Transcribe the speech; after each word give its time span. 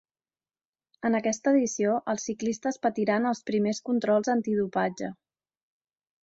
En 1.09 1.17
aquesta 1.17 1.51
edició 1.55 1.97
els 2.13 2.25
ciclistes 2.29 2.81
patiran 2.87 3.29
els 3.33 3.43
primers 3.51 3.83
controls 3.91 4.33
antidopatge. 4.37 5.13